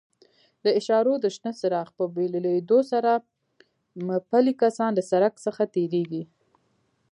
د 0.63 0.65
اشارو 0.79 1.13
د 1.19 1.25
شنه 1.35 1.51
څراغ 1.59 1.87
په 1.97 2.03
بلېدو 2.13 2.79
سره 2.91 3.11
پلي 4.29 4.53
کسان 4.61 4.91
له 4.97 5.03
سړک 5.11 5.33
څخه 5.45 5.63
تېرېږي. 5.75 6.23